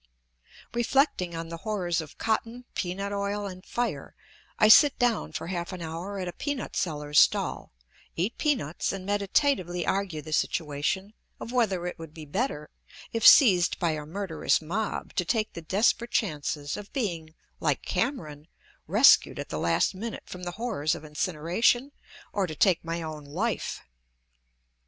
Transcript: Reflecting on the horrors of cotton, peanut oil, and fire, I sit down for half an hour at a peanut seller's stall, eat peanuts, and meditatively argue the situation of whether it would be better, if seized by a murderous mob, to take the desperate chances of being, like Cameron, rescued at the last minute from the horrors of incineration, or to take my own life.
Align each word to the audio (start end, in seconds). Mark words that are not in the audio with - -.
Reflecting 0.73 1.35
on 1.35 1.49
the 1.49 1.57
horrors 1.57 2.01
of 2.01 2.17
cotton, 2.17 2.65
peanut 2.73 3.13
oil, 3.13 3.45
and 3.45 3.63
fire, 3.63 4.15
I 4.57 4.67
sit 4.67 4.97
down 4.97 5.31
for 5.31 5.45
half 5.45 5.71
an 5.73 5.83
hour 5.83 6.17
at 6.17 6.27
a 6.27 6.33
peanut 6.33 6.75
seller's 6.75 7.19
stall, 7.19 7.71
eat 8.15 8.35
peanuts, 8.39 8.91
and 8.91 9.05
meditatively 9.05 9.85
argue 9.85 10.23
the 10.23 10.33
situation 10.33 11.13
of 11.39 11.51
whether 11.51 11.85
it 11.85 11.99
would 11.99 12.15
be 12.15 12.25
better, 12.25 12.71
if 13.13 13.27
seized 13.27 13.77
by 13.77 13.91
a 13.91 14.03
murderous 14.07 14.59
mob, 14.59 15.13
to 15.17 15.23
take 15.23 15.53
the 15.53 15.61
desperate 15.61 16.09
chances 16.09 16.75
of 16.77 16.91
being, 16.93 17.35
like 17.59 17.83
Cameron, 17.83 18.47
rescued 18.87 19.37
at 19.37 19.49
the 19.49 19.59
last 19.59 19.93
minute 19.93 20.23
from 20.25 20.41
the 20.41 20.51
horrors 20.57 20.95
of 20.95 21.03
incineration, 21.05 21.91
or 22.33 22.47
to 22.47 22.55
take 22.55 22.83
my 22.83 23.03
own 23.03 23.23
life. 23.23 23.81